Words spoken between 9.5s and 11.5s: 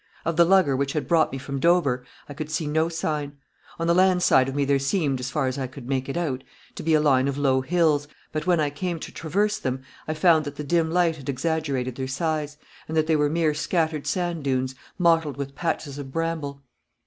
them I found that the dim light had